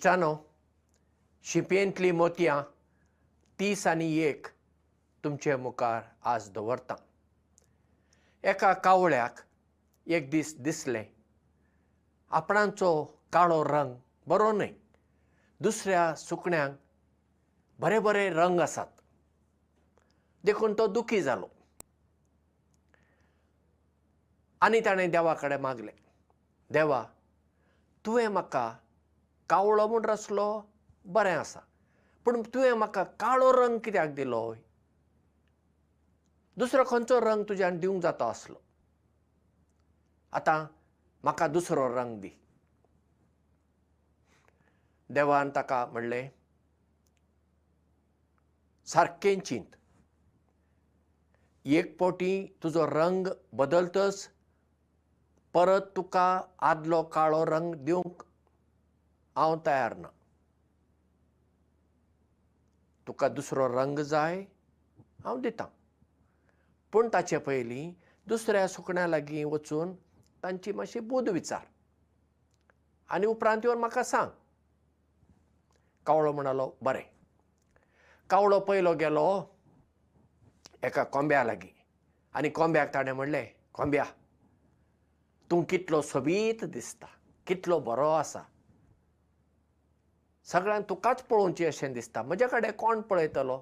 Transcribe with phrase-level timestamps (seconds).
[0.00, 0.34] इश्टानो
[1.44, 2.60] शिंपयेंतलीं मोतयां
[3.58, 4.46] तीस आनी एक
[5.24, 6.00] तुमचे मुखार
[6.32, 6.96] आज दवरतां.
[8.44, 9.40] एका कावळ्याक
[10.06, 11.04] एक दीस दिसलें
[12.30, 12.90] आपणाचो
[13.32, 13.94] काळो रंग
[14.26, 14.72] बरो न्हय
[15.60, 16.76] दुसऱ्या सुकण्यांक
[17.78, 18.86] बरे बरे रंग आसात.
[20.44, 21.48] देखून तो दुखी जालो.
[24.60, 25.96] आनी ताणें देवा कडेन मागलें
[26.70, 27.06] देवा
[28.04, 28.70] तुवें म्हाका
[29.50, 30.48] कावळो म्हूण रचलो
[31.14, 31.60] बरें आसा.
[32.24, 34.42] पूण तुवें म्हाका काळो रंग कित्याक दिलो
[36.58, 38.60] दुसरो खंयचो रंग तुज्यान दिवंक जाता आसलो
[40.38, 40.64] आतां
[41.24, 42.30] म्हाका दुसरो रंग दी.
[45.14, 46.28] देवान ताका म्हणलें
[48.92, 49.76] सारकें चिंत.
[51.66, 53.26] एक फावटी तुजो रंग
[53.58, 54.28] बदलतच
[55.54, 56.28] परत तुका
[56.70, 58.22] आदलो काळो रंग दिवंक
[59.40, 60.08] हांव तयार ना।
[63.06, 64.36] तुका दुसरो रंग जाय
[65.24, 65.66] हांव दितां।
[66.92, 67.92] पूण ताचे पयलीं
[68.26, 69.94] दुसऱ्या सुकण्यां लागीं वचून
[70.42, 71.64] तांची मातशी बूद विचार।
[73.08, 74.30] आनी उपरांत येवन म्हाका सांग।
[76.06, 77.02] कावळो म्हणलो बरें।
[78.30, 79.26] कावळो पयलो गेलो
[80.84, 81.74] एका कोंब्या लागीं।
[82.34, 84.04] आनी कोंब्याक ताणें म्हणलें कोंब्या
[85.50, 87.06] तूं कितलो सोबीत दिसता
[87.46, 88.42] कितलो बरो आसा
[90.52, 92.22] सगळ्यांक तुकाच पळोवची अशें दिसता.
[92.22, 93.58] म्हजे कडेन कोण पळयतलो?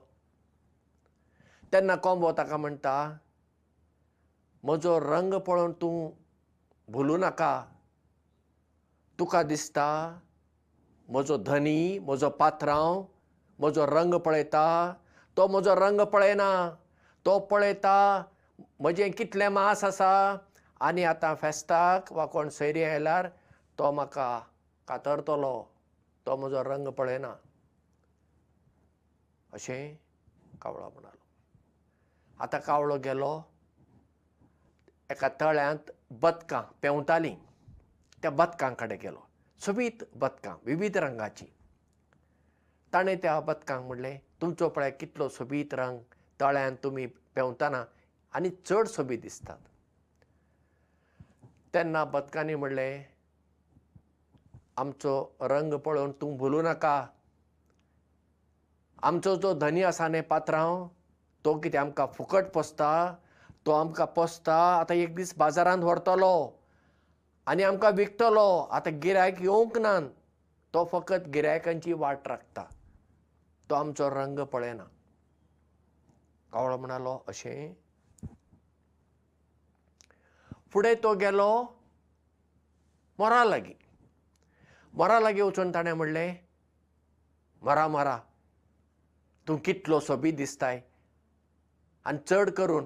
[1.73, 2.97] तेन्ना कोंबो ताका म्हणटा?
[4.65, 6.11] म्हजो रंग पळोवन तूं
[6.93, 7.53] भुलूं नाका.
[9.19, 9.89] तुका दिसता
[11.09, 13.03] म्हजो धनी म्हजो पात्रांव
[13.59, 14.67] म्हजो रंग पळयता.
[15.37, 16.51] तो म्हजो रंग पळयना.
[17.27, 18.23] तो पळयता
[18.81, 20.37] म्हजें कितलें मास आसा?
[20.81, 23.29] आनी आतां फेस्ताक वा कोण सैरी आयल्यार
[23.79, 24.39] तो म्हाका
[24.89, 25.57] कातरतलो
[26.29, 27.35] तो म्हजो रंग पळयना.
[29.53, 29.97] अशें
[30.63, 31.11] कावळो म्हणलो.
[32.41, 33.43] आतां कावळो गेलो
[35.11, 37.37] एका तळ्यांत बदकां पेंवतालीं.
[38.23, 39.21] त्या बदकां कडेन गेलो.
[39.61, 41.47] सोबीत बदकां विविध रंगाची.
[42.93, 45.99] ताणें त्या बदकांक म्हणलें तुमचो पळय कितलो सोबीत रंग
[46.41, 47.85] तळ्यांत तुमी पेंवतना
[48.35, 49.59] आनी चड सोबीत दिसतात.
[51.75, 53.05] तेन्ना बदकांनी म्हणलें
[54.79, 55.13] आमचो
[55.51, 56.97] रंग पळोवन तूं भुलूं नाका.
[59.03, 60.87] आमचो जो धनी आसा न्ही पात्रांव
[61.45, 62.91] तो कितें आमकां फुकट पोसता?
[63.67, 66.35] तो आमकां पोसता आतां एक दीस बाजारांत व्हरतलो
[67.47, 68.49] आनी आमकां विकतलो.
[68.71, 69.99] आतां गिरायक येवंक ना
[70.75, 72.65] तो फकत गिरायकांची वाट राखता.
[73.71, 74.85] तो आमचो रंग पळयना
[76.53, 77.75] कावळो म्हणलो अशें?
[80.73, 81.51] फुडें तो गेलो
[83.19, 83.75] मोरा लागीं
[84.99, 86.35] मोरा लागीं वचून ताणें म्हणलें
[87.63, 88.17] मरा मरा
[89.49, 90.81] तूं कितलो सोबीत दिसताय
[92.07, 92.85] आनी चड करून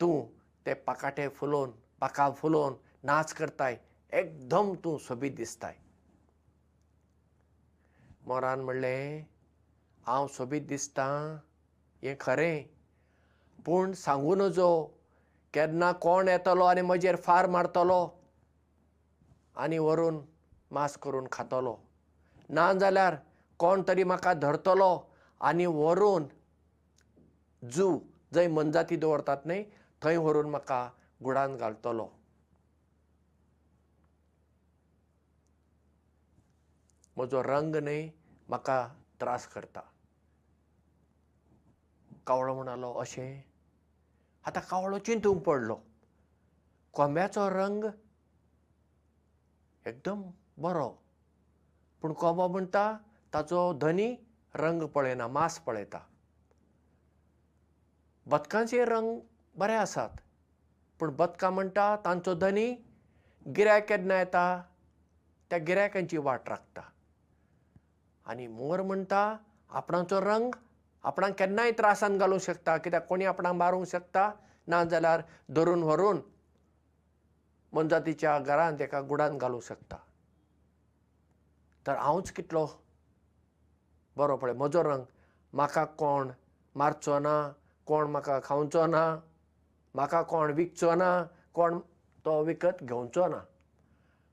[0.00, 0.16] तूं
[0.66, 1.70] ते पाकाटे फुलोवन
[2.00, 2.74] पाकां फुलोवन
[3.06, 3.76] नाच करताय
[4.20, 5.74] एकदम तूं सोबीत दिसताय.
[8.26, 9.24] मोरान म्हणलें
[10.06, 11.14] हांव सोबीत दिसतां
[12.02, 12.62] हें खरें
[13.66, 14.70] पूण सांगू नजो
[15.54, 18.02] केन्ना कोण येतलो आनी म्हजेर फार मारतलो.
[19.56, 20.20] आनी व्हरून
[20.72, 21.76] मास करून खातलो.
[22.48, 23.16] ना जाल्यार
[23.58, 26.24] कोण तरी म्हाका धरतलो आनी व्हरून
[27.70, 27.98] जू
[28.34, 29.64] जंय मनजाती दवरतात न्ही
[30.02, 30.90] थंय व्हरून म्हाका
[31.24, 32.08] गुडान घालतलो.
[37.16, 38.10] म्हजो रंग न्ही
[38.48, 38.88] म्हाका
[39.20, 39.80] त्रास करता.
[42.26, 43.42] कावळो म्हणलो अशें?
[44.44, 45.76] आतां कावळो चिंतूंक पडलो.
[46.92, 47.84] कोंब्याचो रंग
[49.86, 50.22] एकदम
[50.58, 50.88] बरो.
[52.02, 52.92] पूण कोंबो म्हणटा
[53.34, 54.14] ताचो धनी
[54.54, 55.98] रंग पळयना मास पळयता.
[58.26, 59.18] बदकांचे रंग
[59.58, 60.10] बरे आसात
[61.00, 62.70] पूण बदकां म्हणटा तांचो धनी
[63.56, 64.44] गिरायक केन्ना येता
[65.50, 66.80] त्या गिरायकांची वाट राखता.
[68.26, 69.24] आनी मोर म्हणटा
[69.70, 70.50] आपणाचो रंग
[71.04, 74.30] आपणाक केन्नाय त्रासान घालूंक शकता कित्याक कोणी आपणाक मारूंक शकता?
[74.66, 75.22] ना जाल्यार
[75.54, 76.20] धरून व्हरून
[77.72, 79.96] मनजातीच्या घरांत एका गुडान घालूंक शकता
[81.86, 82.66] तर हांवच कितलो
[84.16, 85.04] बरो पळय म्हजो रंग
[85.56, 86.30] म्हाका कोण
[86.76, 87.36] मारचो ना
[87.86, 89.04] कोण म्हाका खावचो ना
[89.94, 91.10] म्हाका कोण विकचो ना
[91.54, 91.78] कोण
[92.24, 93.40] तो विकत घेवचो ना.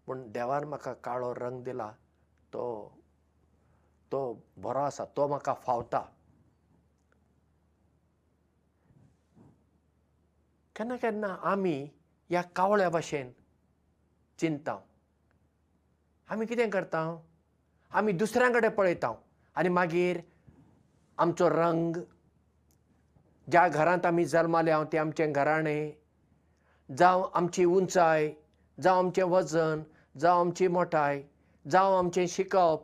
[0.06, 1.92] पूण देवान म्हाका काळो रंग दिला
[2.54, 2.66] तो
[4.12, 4.22] तो
[4.58, 6.00] बरो आसा तो म्हाका फावता.
[10.76, 11.78] केन्ना केन्ना आमी
[12.30, 13.32] ह्या कावळ्या भाशेन
[14.40, 14.78] चिंतता
[16.32, 17.00] आमी कितें करता
[17.98, 19.12] आमी दुसऱ्यां कडेन पळयता
[19.58, 20.18] आनी मागीर
[21.18, 21.96] आमचो रंग
[23.52, 25.90] ज्या घरांत आमी जल्माले हांव तें आमचें घराणें
[26.98, 28.30] जावं आमची उंचाय
[28.84, 29.82] जावं आमचें वजन
[30.20, 31.22] जावं आमची मोठाय
[31.72, 32.84] जावं आमचें शिकप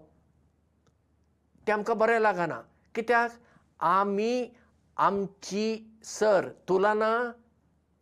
[1.67, 2.61] तें आमकां बरें लागना.
[2.95, 3.31] कित्याक?
[3.79, 4.53] आमी
[4.97, 7.11] आमची सर तुलना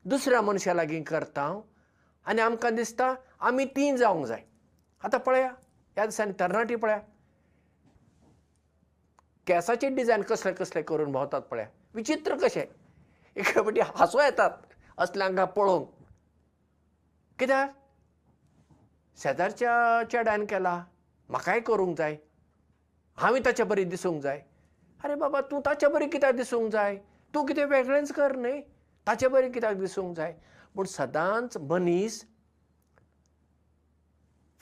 [0.05, 1.47] दुसऱ्या मनशा लागीं करता
[2.25, 4.43] आनी आमकां दिसता आमी ती जावंक जाय.
[5.03, 5.51] आतां पळया
[5.95, 6.99] ह्या दिसांनी तरणाटी पळया.
[9.47, 11.65] केंसाचे डिजायन कसले कसले करून भोंवतात पळया.
[11.93, 12.65] विचित्र कशें?
[13.35, 14.49] एके फावटी हांसू येतात
[14.97, 15.87] असल्यांक पळोवंक.
[17.39, 17.69] कित्याक?
[19.17, 20.83] शेजारच्या चेड्यान केला
[21.29, 22.17] म्हाकाय करूंक जाय.
[23.17, 24.41] हांवें ताचे बरी दिसूंक जाय.
[25.03, 26.97] अरे बाबा तूं ताचे बरी कित्याक दिसूंक जाय?
[27.33, 28.61] तूं कितें वेगळेंच कर न्ही
[29.07, 30.33] ताचे बरी कित्याक दिसूंक जाय?
[30.75, 32.25] पूण सदांच मनीस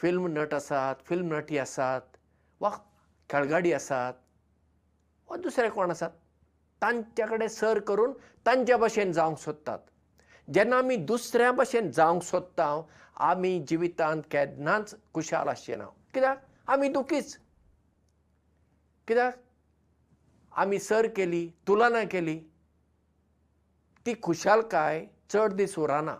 [0.01, 2.17] फिल्म नट आसात फिल्म नटी आसात
[2.59, 2.69] वा
[3.29, 4.13] खेळगाडी आसात
[5.29, 6.09] वा दुसरे कोण आसात?
[6.81, 8.13] तांचे कडेन सर करून
[8.45, 9.79] तांचे भशेन जावंक सोदतात.
[10.53, 12.81] जेन्ना आमी दुसऱ्या भशेन जावंक सोदता
[13.15, 15.85] आमी जिवितांत केन्नाच खुशाल आसचे ना.
[16.13, 16.37] कित्याक?
[16.67, 17.37] आमी दुखीच.
[19.07, 19.33] कित्याक?
[20.51, 22.39] आमी सर केली तुलना केली
[24.05, 26.15] ती खुशालकाय चड दीस उरना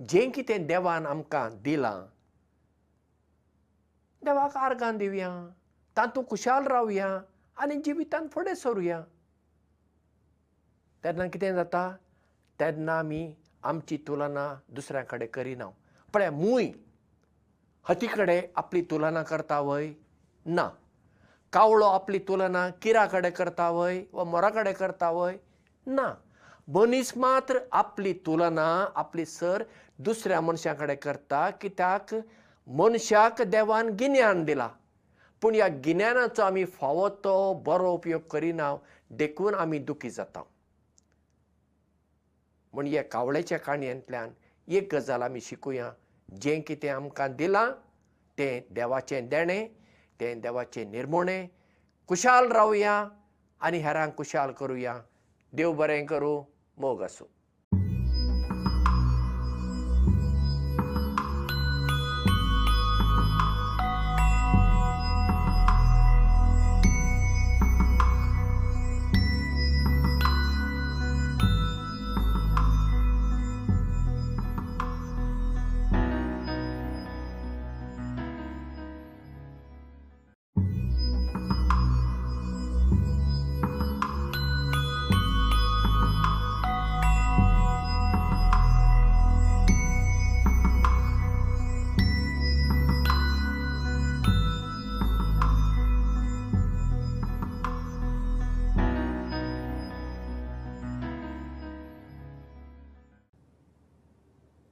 [0.00, 1.98] जें कितें देवान आमकां दिलां
[4.22, 5.28] देवाक आर्गां दिवया
[5.96, 7.08] तातूंत खुशाल रावया
[7.56, 9.00] आनी जिवितांत फुडें सरुया.
[11.04, 11.82] तेन्ना कितें जाता?
[12.58, 13.22] तेन्ना आमी
[13.64, 15.68] आमची तुलना दुसऱ्या कडेन करिना
[16.14, 16.70] पळय मूय
[17.88, 19.92] हती कडेन आपली तुलना करता वय
[20.46, 20.68] ना.
[21.52, 25.36] कावळो आपली तुलना किरा कडेन करता वय वा मोरा कडेन करता वय
[25.86, 26.12] ना
[26.74, 28.64] मनीस मात्र आपली तुलना
[28.96, 29.62] आपली सर
[29.98, 32.14] दुसऱ्या मनशा कडेन करता कित्याक
[32.66, 34.68] मनशाक देवान गिन्यान दिला.
[35.42, 37.32] पूण ह्या गिन्यानाचो आमी फावो तो
[37.66, 38.74] बरो उपयोग करिना
[39.10, 40.42] देखून आमी दुखी जाता.
[42.72, 44.30] म्हण हे कावळ्याच्या काणयेंतल्यान
[44.68, 45.90] एक गजाल आमी शिकुया.
[46.42, 47.70] जें कितें आमकां दिलां
[48.38, 49.66] तें देवाचें देणें
[50.20, 51.48] तें देवाचें निर्मोणें.
[52.08, 52.94] खुशाल रावया
[53.60, 54.98] आनी हेरांक खुशाल करुया.
[55.52, 56.42] देव बरें करूं
[56.80, 57.26] मोग आसूं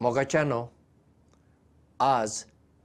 [0.09, 0.67] मोगाच्यानो
[2.01, 2.45] आज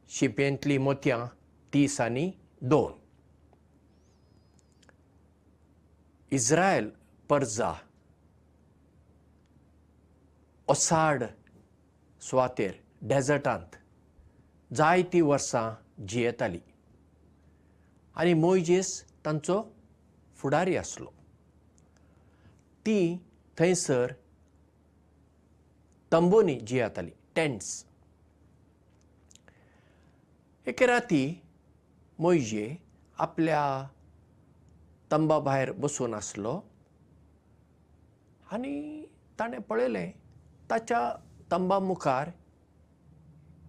[0.10, 1.28] शिंपेंतलीं मोतयां
[1.74, 2.94] तीस आनी दोन.
[6.32, 6.90] इज्रायल
[7.30, 7.74] पर्जा
[10.68, 11.24] ओसाड
[12.22, 13.76] सुवातेर डेजर्टांत
[14.74, 16.62] जायतीं वर्सां जियेताली.
[18.16, 19.64] आनी मोयजेस तांचो
[20.36, 21.10] फुडारी आसलो.
[22.86, 23.18] ती
[23.58, 24.12] थंयसर
[26.14, 27.70] तंबूंनी जियेताली टेंट्स.
[30.68, 31.24] एके राती
[32.20, 32.66] मोयजे
[33.26, 33.62] आपल्या
[35.12, 36.54] तंबा भायर बसून आसलो
[38.54, 38.76] आनी
[39.40, 40.12] ताणें पळयलें
[40.70, 41.02] ताच्या
[41.52, 42.30] तंबा मुखार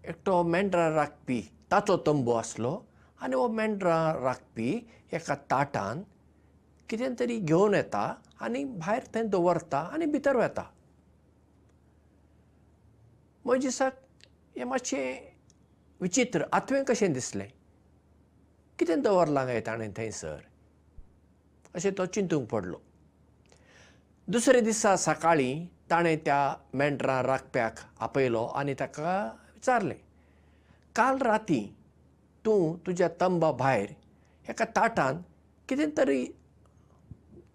[0.08, 2.76] एकटो मेंढरां राखपी ताचो तंबू आसलो
[3.22, 4.70] आनी हो मेंढरां राखपी
[5.12, 6.02] एका ताटान
[6.88, 8.06] कितें तरी घेवन येता
[8.44, 10.70] आनी भायर थंय दवरता आनी भितर वता
[13.46, 13.96] मोजेसाक
[14.56, 15.36] हें मातशें
[16.00, 17.50] विचित्र आत्वें कशें दिसलें?
[18.78, 20.38] कितें दवरलां काय ताणें थंयसर?
[21.76, 22.80] अशें तो चिंतूंक पडलो.
[24.28, 26.40] दुसरे दिसा सकाळीं ताणें त्या
[26.74, 29.12] मेंढरां राखप्याक आपयलो आनी ताका
[29.54, 30.00] विचारलें
[30.96, 31.60] काल राती
[32.44, 33.90] तूं तुज्या तंबा भायर
[34.50, 35.22] एका ताटान
[35.68, 36.24] कितें तरी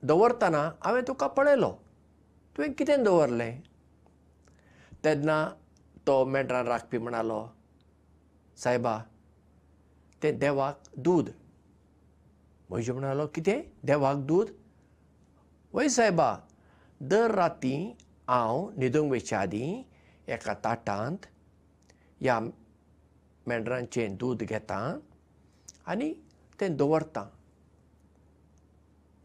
[0.04, 1.72] दवरतना हांवें तुका पळयलो.
[2.58, 3.62] तुवें कितें दवरलें?
[5.04, 5.38] तेन्ना
[6.10, 7.40] तो मेंढरां राखपी म्हणालो
[8.58, 8.98] सायबा
[10.24, 11.30] तें देवाक दूद
[12.70, 13.62] म्हजे म्हणालो कितें?
[13.86, 14.48] देवाक दूद
[15.74, 16.30] वय सायबा
[17.02, 17.76] दर राती
[18.28, 19.82] हांव न्हिदूंक वयच्या आदीं
[20.34, 21.26] एका ताटांत
[22.22, 22.40] ह्या
[23.48, 24.82] मेंढरांचें दूद घेता
[25.92, 26.12] आनी
[26.60, 27.24] तें दवरता.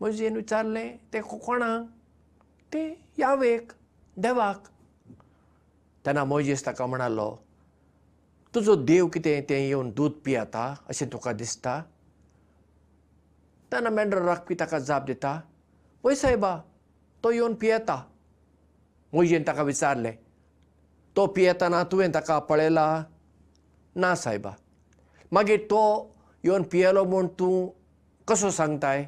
[0.01, 1.89] म्हजेन विचारलें तें कोणाक
[2.73, 3.73] तें यावेक
[4.17, 4.69] देवाक
[6.05, 7.29] तेन्ना मोजेस ताका म्हणालो
[8.55, 11.81] तुजो देव कितें तें येवन दूद पियेता अशें तुका दिसता?
[13.73, 15.33] तेन्ना मेंढरो राखपी ताका जाप दिता
[16.05, 16.53] वय सायबा
[17.25, 17.97] तो येवन पियेता.
[19.13, 20.15] मोजेन ताका विचारलें
[21.17, 22.87] तो पियेतना तुवें ताका पळयला
[23.97, 24.53] ना सायबा.
[25.33, 25.83] मागीर तो
[26.45, 27.57] येवन पियेलो म्हूण तूं
[28.29, 29.07] कसो सांगताय?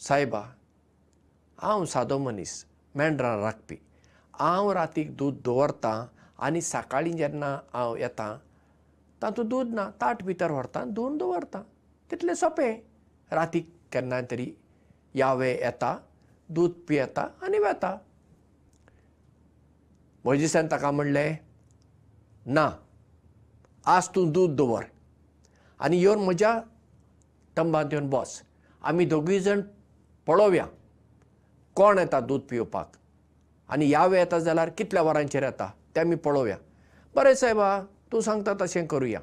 [0.00, 0.42] सायबा
[1.58, 2.64] हांव सादो मनीस
[2.94, 3.76] मेंढरां राखपी
[4.38, 6.04] हांव रातीक दूद दवरतां
[6.44, 8.36] आनी सकाळीं जेन्ना हांव येतां
[9.22, 11.62] तातूंत दूद ना ताट भितर व्हरता धुवन दवरता.
[12.10, 12.74] तितलें सोंपें.
[13.32, 14.50] रातीक केन्नाय तरी
[15.14, 15.96] यावे येता
[16.48, 17.96] दूद पियेता आनी वेता
[20.24, 21.36] मोजिसान ताका म्हणलें
[22.46, 22.68] ना
[23.94, 24.84] आज तूं दूद दवर
[25.80, 26.58] आनी येवन म्हज्या
[27.56, 28.40] तंबांत येवन बस.
[28.82, 29.60] आमी दोगूय जाण
[30.26, 30.66] पळोवया.
[31.76, 32.92] कोण येता दूद पिवपाक
[33.68, 36.56] आनी यावे येता जाल्यार कितल्या वरांचेर येता तें आमी पळोवया.
[37.14, 37.80] बरें सायबा
[38.12, 39.20] तूं सांगता तशें करुया.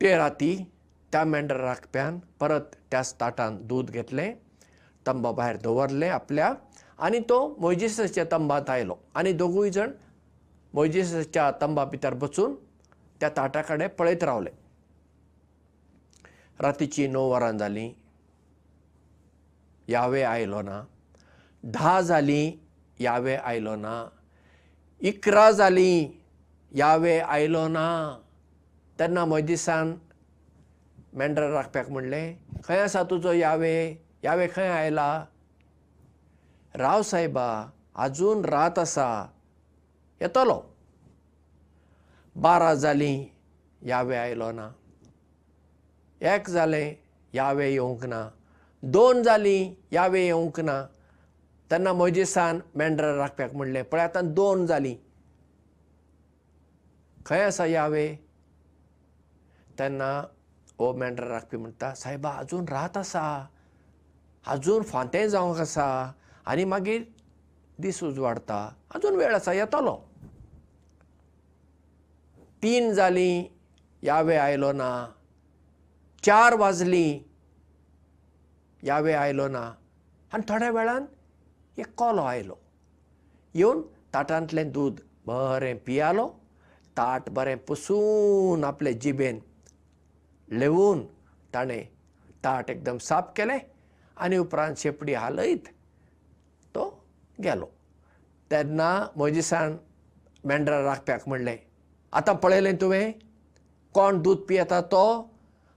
[0.00, 0.56] ते राती
[1.12, 4.32] त्या मेंढर राखप्यान परत त्याच ताटान दूद घेतलें
[5.06, 6.52] तंबा भायर दवरलें आपल्या
[6.98, 8.96] आनी तो मोयजेसाच्या तंबांत आयलो.
[9.14, 9.90] आनी दोगूय जाण
[10.74, 12.54] मोयजेसाच्या तंबा भितर बसून
[13.20, 14.50] त्या ताटा कडेन पळयत रावले.
[16.60, 17.90] रातीची णव वरां जालीं.
[19.88, 20.82] यावे आयलो ना
[21.74, 22.52] धा जालीं
[23.00, 24.08] यावे आयलो ना.
[25.00, 26.10] इकरा जालीं
[26.72, 27.86] यावे आयलो ना.
[28.98, 29.94] तेन्ना मोयदिसान
[31.14, 34.02] मेंढर राखप्याक म्हणलें खंय आसा तुजो यावे?
[34.24, 35.24] यावे खंय आयला?
[36.74, 39.26] राव सायबा आजून रात आसा
[40.20, 40.62] येतलो.
[42.36, 43.26] बारा जालीं
[43.82, 44.70] यावे आयलो ना.
[46.20, 46.94] एक जालें
[47.34, 48.28] यावे येवंक ना.
[48.82, 50.86] दोन जालीं यावे येवंक ना
[51.70, 54.96] तेन्ना मोजेसान मेंढरा राखप्याक म्हणलें पळय आतां दोन जालीं.
[57.26, 58.16] खंय आसा यावे?
[59.78, 60.22] तेन्ना
[60.78, 63.46] हो मेंढरा राखपी म्हणटा सायबा आजून रात आसा.
[64.46, 66.12] आजून फांतें जावंक आसा.
[66.46, 67.02] आनी मागीर
[67.78, 69.96] दीस उजवाडटा आजून वेळ आसा येतलो.
[72.62, 73.44] तीन जालीं
[74.02, 75.06] यावे आयलो ना.
[76.22, 77.20] चार वाजलीं
[78.82, 79.72] यावे आयलो ना.
[80.32, 81.04] आनी थोड्या वेळान
[81.78, 82.54] एक कोलो आयलो.
[83.54, 83.80] येवन
[84.14, 86.26] ताटांतलें दूद बरें पियालो
[86.96, 89.38] ताट बरें पुसून आपले जिबेन
[90.48, 91.04] लेवून
[91.54, 91.84] ताणें
[92.44, 93.58] ताट एकदम साफ केलें
[94.16, 95.68] आनी उपरांत शेपडी हालयत
[96.74, 96.84] तो
[97.44, 97.66] गेलो.
[98.50, 99.76] तेन्ना मोजिसान
[100.44, 101.56] मेंढरा राखप्याक म्हणलें
[102.12, 103.12] आतां पळयलें तुवें?
[103.94, 105.04] कोण दूद पियेता तो?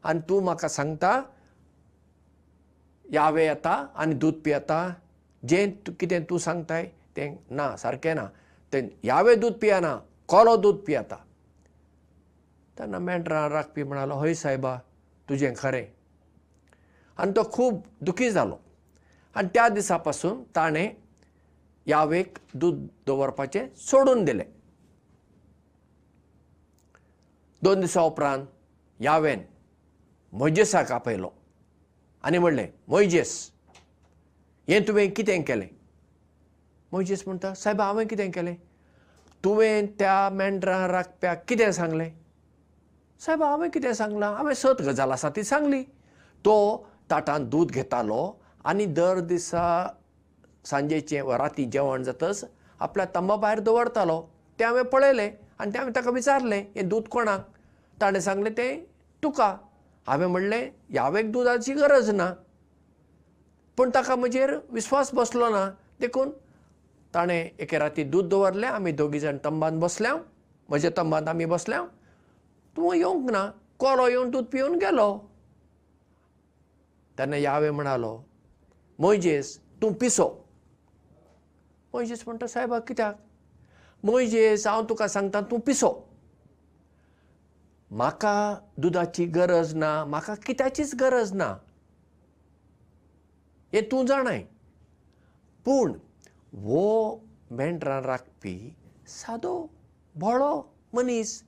[0.03, 1.11] आनी तूं म्हाका सांगता
[3.11, 4.79] यावे येता आनी दूद पियेता
[5.43, 6.84] जें कितें तूं सांगताय
[7.15, 8.25] तें ना सारकें ना.
[8.74, 9.96] तें यावे दूद पियेना
[10.27, 11.15] कोलो दूद पियेता.
[12.77, 14.75] तेन्ना मेंढरां राखपी म्हणालो हय सायबा
[15.27, 15.86] तुजें खरें.
[17.17, 18.60] आनी तो खूब दुखी जालो.
[19.36, 20.89] आनी त्या दिसा पासून ताणें
[21.88, 24.46] यावेक दूद दवरपाचें सोडून दिलें.
[27.62, 28.46] दोन दिसां उपरांत
[29.00, 29.41] यावेन
[30.34, 31.29] मोजेसाक आपयलो.
[32.24, 33.51] आनी म्हणलें मोयजेस
[34.69, 35.67] हें तुवें कितें केलें?
[36.91, 38.55] मोयजेस म्हणटा सायबा हांवें कितें केलें?
[39.43, 42.11] तुवें त्या मेंढरां राखप्याक कितें सांगलें?
[43.25, 44.33] सायबा हांवें कितें सांगलां?
[44.35, 45.81] हांवें सत गजाल आसा ती सांगली.
[46.45, 48.21] तो ताटांत दूद घेतालो
[48.65, 49.65] आनी दर दिसा
[50.65, 52.43] सांजेचें वा राती जेवण जातच
[52.79, 54.21] आपल्या तंबा भायर दवरतालो.
[54.59, 57.41] तें हांवें पळयलें आनी तें हांवें ताका विचारलें हें दूद कोणाक?
[58.01, 58.85] ताणें सांगलें तें
[59.23, 59.55] तुका.
[60.07, 62.31] हांवें म्हणलें ह्यावेक दुदाची गरज ना
[63.79, 65.63] पूण ताका म्हजेर विस्वास बसलो ना
[66.00, 66.29] देखून
[67.13, 70.13] ताणें एके राती दूद दवरलें आमी दोगी जाण तंबान बसल्या
[70.69, 71.81] म्हज्या तंबांत आमी बसल्या
[72.77, 73.45] तूं येवंक ना
[73.79, 75.07] कोलो येवन दूद पिवन गेलो.
[77.17, 78.12] तेन्ना यावे म्हणालो
[79.00, 80.27] मोयजेस तूं पिसो.
[81.93, 83.15] मोयजेस म्हणटा सायबा कित्याक?
[84.03, 85.93] मोयजेस हांव तुका सांगता तूं पिसो.
[87.91, 88.36] म्हाका
[88.77, 91.53] दुदाची गरज ना म्हाका कित्याचीच गरज ना
[93.73, 94.43] हें तूं जाणाय.
[95.65, 95.93] पूण
[96.63, 96.85] हो
[97.51, 98.55] मेंढरां राखपी
[99.07, 99.55] सादो
[100.15, 100.53] भोळो
[100.93, 101.41] मनीस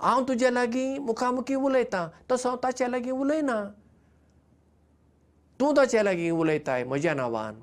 [0.00, 3.58] हांव तुजे लागीं मुखामुखी उलयतां तसो हांव ताचे लागीं उलयना.
[5.60, 7.54] तूं ताचे लागीं उलयताय म्हज्या नांवान.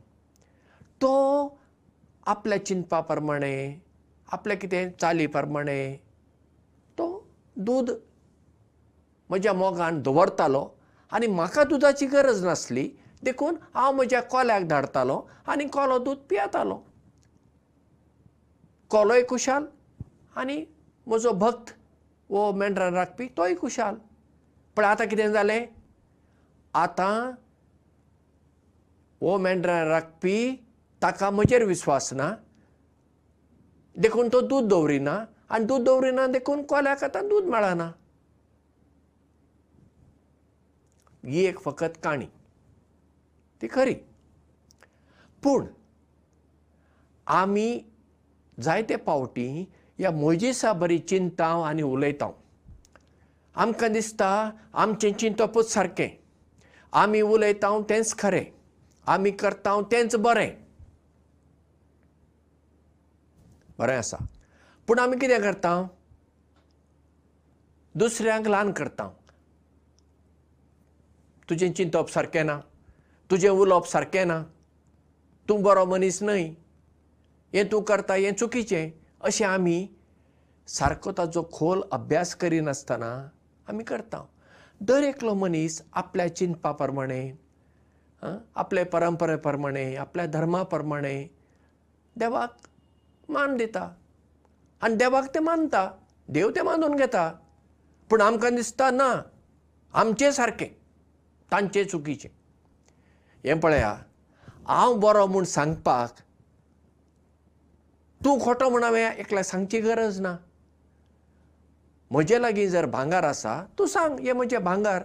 [1.02, 1.14] तो
[2.28, 3.56] आपल्या चिंतपा प्रमाणे
[4.32, 5.82] आपल्या कितें चाली प्रमाणे
[6.98, 7.06] तो
[7.58, 7.90] दूद
[9.30, 10.64] म्हज्या मोगान दवरतालो
[11.12, 12.90] आनी म्हाका दुदाची गरज नासली
[13.24, 16.78] देखून हांव म्हज्या कोल्याक धाडटालो आनी कोलो दूद पियेतालो.
[18.92, 19.66] कोलोय खुशाल
[20.36, 20.64] आनी
[21.08, 21.74] म्हजो भक्त
[22.30, 23.96] वो मेंढरां राखपी तोय खुशाल.
[24.78, 25.66] पण आतां कितें जालें?
[26.74, 27.32] आतां
[29.22, 30.36] वो मेंढरां राखपी
[31.02, 32.32] ताका म्हजेर विस्वास ना.
[33.96, 35.16] देखून तो दूद दवरिना
[35.50, 37.92] आनी दूद दवरिना देखून कोल्याक आतां दूद मेळना
[41.26, 42.26] ही एक फकत काणी.
[43.62, 43.94] ती खरी.
[45.44, 45.68] पूण
[47.28, 47.82] आमी
[48.60, 52.32] जायते फावटी ह्या मोजेसा बरी चिंताव आनी उलयताव.
[53.56, 56.10] आमकां दिसता आमचें चिंतपूच सारकें.
[56.94, 58.46] आमी उलयताव तेंच खरें.
[59.08, 60.52] आमी करताव तेंच बरें.
[63.80, 64.18] बरें आसा.
[64.88, 65.88] पूण आमी कितें करता
[67.96, 69.19] दुसऱ्यांक ल्हान करता
[71.50, 72.58] तुजें चिंतप सारकें ना.
[73.30, 74.42] तुजें उलोवप सारकें ना.
[75.48, 76.44] तूं बरो मनीस न्हय.
[77.54, 78.92] हें तूं करता हें चुकीचें.
[79.22, 79.78] अशें आमी
[80.68, 83.12] सारको ताचो खोल अभ्यास करिनासतना
[83.70, 84.20] आमी करता.
[84.82, 87.22] दर एकलो मनीस आपल्या चिंतपा प्रमाणे
[88.56, 91.16] आपले परंपरे प्रमाणे आपल्या धर्मा प्रमाणे
[92.16, 92.58] देवाक
[93.30, 93.86] मान दिता.
[94.82, 95.84] आनी देवाक तें मानता.
[96.30, 97.30] देव तें मानून घेता.
[98.10, 99.10] पूण आमकां दिसता ना
[99.94, 100.68] आमचें सारकें
[101.52, 102.30] तांचें चुकीचें.
[103.44, 103.96] हें पळया
[104.68, 106.20] हांव बरो म्हूण सांगपाक
[108.22, 110.36] तूं खोटो म्हूण हांवें एकल्याक सांगची गरज ना.
[112.12, 115.04] म्हजे लागीं जर भांगार आसा तूं सांग हें म्हजें भांगार.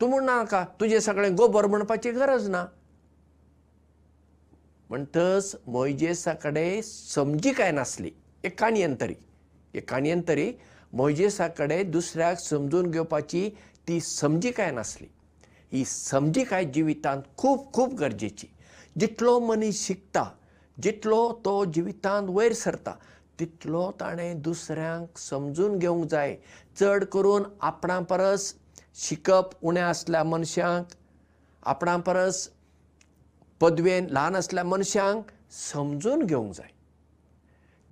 [0.00, 2.64] तूं म्हूण नाका तुजें सगळें गोबर म्हणपाची गरज ना.
[4.90, 8.10] म्हणटच मोयजेसा कडेन समजीकाय नासली
[8.44, 9.14] एक काणयेन तरी.
[9.74, 10.52] एक काणयेन तरी
[10.92, 13.48] मोयजेसा कडेन दुसऱ्याक समजून घेवपाची
[13.88, 15.06] ती समजीकाय नासली
[15.72, 18.46] ही समजीकाय जिवितांत खूब खूब गरजेची.
[18.98, 20.24] जितलो मनीस शिकता
[20.82, 22.94] जितलो तो जिवितांत वयर सरता
[23.38, 26.34] तितलो ताणें दुसऱ्यांक समजून घेवंक जाय.
[26.80, 28.52] चड करून आपणा परस
[29.02, 30.94] शिकप उणें आसल्या मनशांक
[31.62, 32.48] आपणा परस
[33.60, 36.68] पदवेन ल्हान आसल्या मनशांक समजून घेवंक जाय.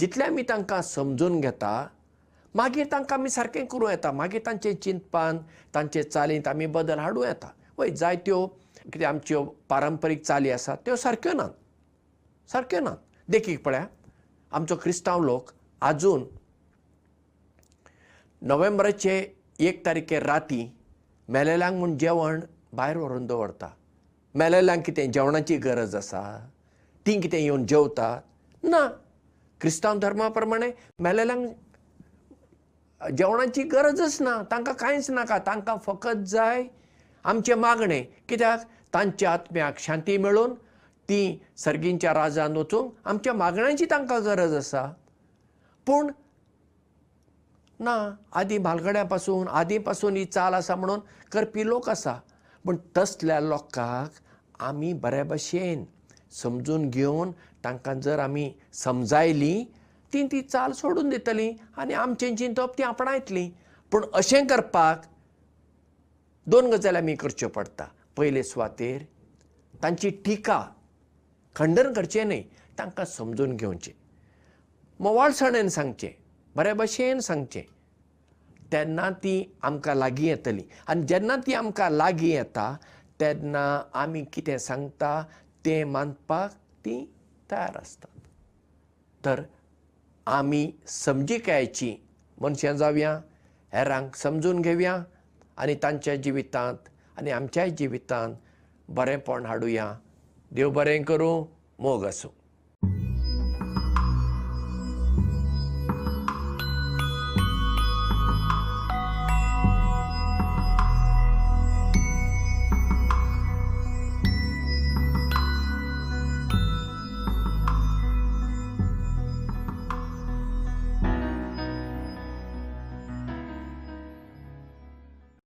[0.00, 1.86] जितले आमी तांकां समजून घेता
[2.54, 4.12] मागीर तांकां आमी सारकें करूं येता.
[4.12, 5.38] मागीर तांचे चिंतपान
[5.74, 8.46] तांचे चालींत आमी बदल हाडूं येता वय जायत्यो
[8.92, 11.50] कितें आमच्यो पारंपरीक चाली आसात त्यो सारक्यो नात
[12.52, 12.96] सारक्यो नात.
[13.28, 13.84] देखीक पळया
[14.52, 15.50] आमचो क्रिस्तांव लोक
[15.82, 16.24] आजून
[18.42, 19.16] नोव्हेंबराचे
[19.60, 20.62] एक तारीखेर राती
[21.28, 22.40] मेलेल्यांक म्हूण जेवण
[22.72, 23.68] भायर व्हरून दवरता.
[24.34, 26.22] मेलेल्यांक कितें जेवणाची गरज आसा?
[27.06, 28.20] तीं कितें येवन जेवतात?
[28.62, 28.86] ना.
[29.60, 30.70] क्रिस्तांव धर्मा प्रमाणे
[31.02, 31.46] मेलेल्यांक
[33.18, 36.62] जेवणाची गरजच ना तांकां कांयच नाका तांकां फकत जाय
[37.24, 38.02] आमचें मागणें.
[38.28, 38.60] कित्याक?
[38.94, 40.54] तांच्या आत्म्याक शांती मेळून
[41.08, 44.84] ती सर्गींच्या राजान वचूंक आमच्या मागण्यांची तांकां गरज आसा.
[45.86, 46.10] पूण
[47.80, 47.96] ना
[48.38, 51.00] आदी म्हालगड्या पासून आदी पासून ही चाल आसा म्हणून
[51.32, 52.14] करपी लोक आसा.
[52.64, 54.20] पूण तसल्या लोकांक
[54.62, 55.84] आमी बरे भशेन
[56.42, 57.30] समजून घेवन
[57.64, 59.64] तांकां जर आमी समजायलीं
[60.12, 63.50] ती ती चाल सोडून दितलीं आनी आमचें चिंतप ती आपणायतलीं.
[63.92, 65.02] पूण अशें करपाक
[66.50, 67.84] दोन गजाली आमी करच्यो पडटा.
[68.16, 69.02] पयले सुवातेर
[69.82, 70.60] तांची टिका
[71.56, 72.42] खंडन करचें न्हय
[72.78, 73.92] तांकां समजून घेवचें.
[75.00, 76.10] मोवाळसाणेन सांगचें
[76.56, 77.62] बरे भशेन सांगचें.
[78.72, 80.62] तेन्ना ती आमकां लागीं येतली.
[80.88, 82.76] आनी जेन्ना ती आमकां लागीं येता
[83.20, 83.66] तेन्ना
[84.02, 85.12] आमी कितें सांगता
[85.64, 86.52] तें मानपाक
[86.84, 86.96] ती
[87.50, 88.18] तयार आसतात.
[89.24, 89.42] तर
[90.26, 91.94] आमी समजिकायेची
[92.40, 93.14] मनशां जावया
[93.72, 94.98] हेरांक समजून घेवया
[95.58, 98.34] आनी तांच्या जिवितांत आनी आमच्याय जिवितांत
[98.88, 99.92] बरेंपण हाडुया.
[100.50, 101.44] देव बरें करूं
[101.78, 102.30] मोग आसूं